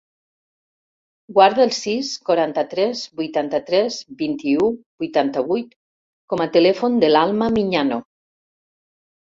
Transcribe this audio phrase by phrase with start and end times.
[1.37, 4.73] Guarda el sis, quaranta-tres, vuitanta-tres, vint-i-u,
[5.05, 5.81] vuitanta-vuit
[6.33, 8.05] com a telèfon de l'Alma Miñano.